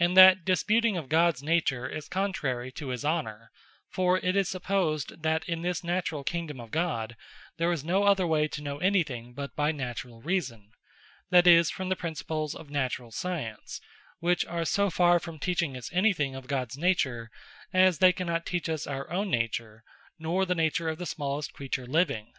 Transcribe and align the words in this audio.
And 0.00 0.16
that 0.16 0.44
disputing 0.44 0.96
of 0.96 1.08
Gods 1.08 1.40
nature 1.40 1.88
is 1.88 2.08
contrary 2.08 2.72
to 2.72 2.88
his 2.88 3.04
Honour: 3.04 3.52
For 3.88 4.18
it 4.18 4.34
is 4.34 4.48
supposed, 4.48 5.22
that 5.22 5.48
in 5.48 5.62
this 5.62 5.84
naturall 5.84 6.24
Kingdome 6.24 6.58
of 6.58 6.72
God, 6.72 7.14
there 7.56 7.70
is 7.70 7.84
no 7.84 8.02
other 8.02 8.26
way 8.26 8.48
to 8.48 8.62
know 8.62 8.78
any 8.78 9.04
thing, 9.04 9.32
but 9.32 9.54
by 9.54 9.70
naturall 9.70 10.20
Reason; 10.22 10.72
that 11.30 11.46
is, 11.46 11.70
from 11.70 11.88
the 11.88 11.94
Principles 11.94 12.56
of 12.56 12.68
naturall 12.68 13.12
Science; 13.12 13.80
which 14.18 14.44
are 14.44 14.64
so 14.64 14.90
farre 14.90 15.20
from 15.20 15.38
teaching 15.38 15.76
us 15.76 15.88
any 15.92 16.12
thing 16.12 16.34
of 16.34 16.48
Gods 16.48 16.76
nature, 16.76 17.30
as 17.72 17.98
they 18.00 18.12
cannot 18.12 18.44
teach 18.46 18.68
us 18.68 18.88
our 18.88 19.08
own 19.08 19.30
nature, 19.30 19.84
nor 20.18 20.44
the 20.44 20.56
nature 20.56 20.88
of 20.88 20.98
the 20.98 21.06
smallest 21.06 21.52
creature 21.52 21.86
living. 21.86 22.32